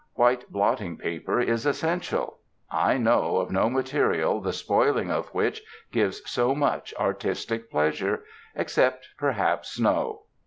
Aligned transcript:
White 0.15 0.51
blotting 0.51 0.97
paper 0.97 1.39
is 1.39 1.67
essential. 1.67 2.39
I 2.71 2.97
know 2.97 3.37
of 3.37 3.51
no 3.51 3.69
material 3.69 4.41
the 4.41 4.51
spoiling 4.51 5.11
of 5.11 5.27
which 5.27 5.61
gives 5.91 6.27
so 6.27 6.55
much 6.55 6.91
artistic 6.99 7.69
pleasure 7.69 8.23
except 8.55 9.09
perhaps 9.19 9.73
snow. 9.73 10.21